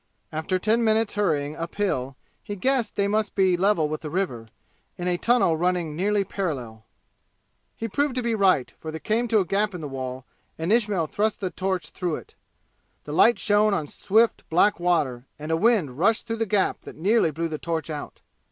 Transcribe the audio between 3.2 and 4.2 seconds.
be level with the